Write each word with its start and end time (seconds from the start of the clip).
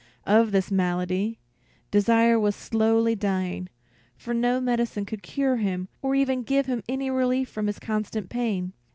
Of 0.25 0.51
this 0.51 0.71
malady, 0.71 1.37
Desire 1.91 2.39
was 2.39 2.55
slowly 2.55 3.13
dying, 3.15 3.69
for 4.17 4.33
no 4.33 4.59
medicine 4.59 5.05
could 5.05 5.21
cure 5.21 5.57
him 5.57 5.89
or 6.01 6.15
even 6.15 6.41
give 6.41 6.65
him 6.65 6.81
any 6.89 7.11
relief 7.11 7.49
from 7.49 7.67
his 7.67 7.77
constant 7.77 8.27
pain. 8.27 8.73